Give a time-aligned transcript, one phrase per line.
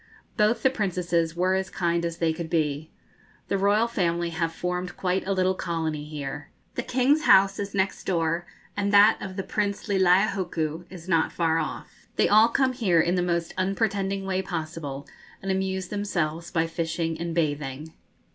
[0.35, 2.89] Both the Princesses were as kind as they could be.
[3.49, 6.49] The royal family have formed quite a little colony here.
[6.73, 11.59] The King's house is next door, and that of the Prince Leleiohoku is not far
[11.59, 12.07] off.
[12.15, 15.05] They all come here in the most unpretending way possible,
[15.39, 17.93] and amuse themselves by fishing and bathing.